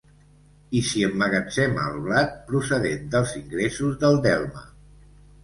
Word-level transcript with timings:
I 0.77 0.79
s'hi 0.91 1.03
emmagatzema 1.07 1.83
el 1.89 1.99
blat, 2.07 2.33
procedent 2.49 3.05
dels 3.17 3.35
ingressos 3.43 4.01
del 4.07 4.19
delme. 4.27 4.67